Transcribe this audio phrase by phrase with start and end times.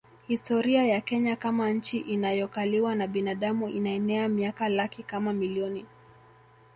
[0.27, 5.85] Historia ya Kenya kama nchi inayokaliwa na binadamu inaenea miaka laki kama milioni